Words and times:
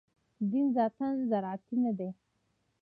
دین 0.49 0.65
ذاتاً 0.77 1.07
زراعتي 1.29 1.75
نه 1.85 1.91
دی. 1.97 2.09